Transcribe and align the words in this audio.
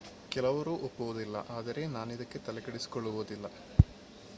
ಕೆಲವರು 0.31 0.73
ಒಪ್ಪುವುದಿಲ್ಲ 0.87 1.37
ಆದರೆ 1.57 1.83
ನಾನಿದಕ್ಕೆ 1.95 2.39
ತಲೆಕೆಡಿಸಿಕೊಳ್ಳುವುದಿಲ್ಲ 2.47 3.47